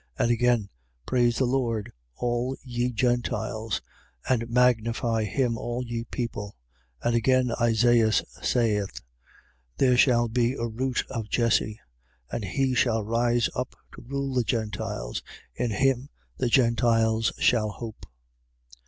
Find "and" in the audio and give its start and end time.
0.23-0.31, 4.27-4.49, 7.09-7.15, 12.31-12.43